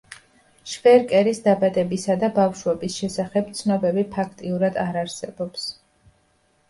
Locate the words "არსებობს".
5.07-5.69